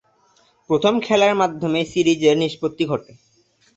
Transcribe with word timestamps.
প্রথম 0.69 0.93
খেলার 0.99 1.33
মাধ্যমেই 1.35 1.85
সিরিজের 1.91 2.35
নিষ্পত্তি 2.37 2.83
ঘটে। 2.85 3.11